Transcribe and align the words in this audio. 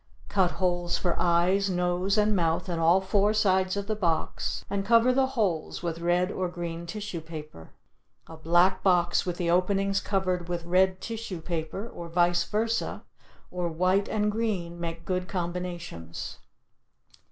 Cut 0.29 0.53
holes 0.53 0.97
for 0.97 1.15
eyes, 1.19 1.69
nose 1.69 2.17
and 2.17 2.35
mouth 2.35 2.67
in 2.67 2.79
all 2.79 3.01
four 3.01 3.35
sides 3.35 3.77
of 3.77 3.85
the 3.85 3.95
box 3.95 4.65
and 4.67 4.83
cover 4.83 5.13
the 5.13 5.27
holes 5.37 5.83
with 5.83 5.99
red 5.99 6.31
or 6.31 6.49
green 6.49 6.87
tissue 6.87 7.21
paper. 7.21 7.69
A 8.25 8.35
black 8.35 8.81
box 8.81 9.27
with 9.27 9.37
the 9.37 9.51
openings 9.51 10.01
covered 10.01 10.49
with 10.49 10.65
red 10.65 11.01
tissue 11.01 11.39
paper 11.39 11.87
or 11.87 12.09
vice 12.09 12.43
versa 12.45 13.03
or 13.51 13.67
white 13.69 14.07
and 14.09 14.31
green 14.31 14.79
make 14.79 15.05
good 15.05 15.27
combinations. 15.27 16.39